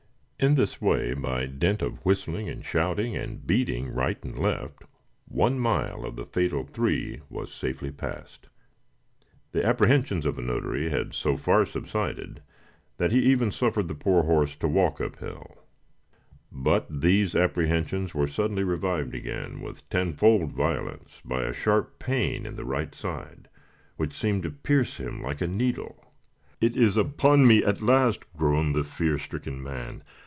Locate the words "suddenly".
18.27-18.63